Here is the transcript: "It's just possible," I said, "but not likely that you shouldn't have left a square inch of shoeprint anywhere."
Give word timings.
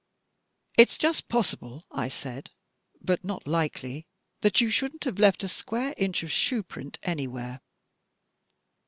"It's 0.79 0.97
just 0.97 1.27
possible," 1.29 1.85
I 1.91 2.07
said, 2.07 2.49
"but 3.01 3.23
not 3.23 3.45
likely 3.47 4.07
that 4.39 4.59
you 4.59 4.71
shouldn't 4.71 5.03
have 5.03 5.19
left 5.19 5.43
a 5.43 5.47
square 5.47 5.93
inch 5.95 6.23
of 6.23 6.31
shoeprint 6.31 6.97
anywhere." 7.03 7.61